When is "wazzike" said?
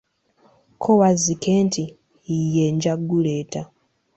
1.01-1.51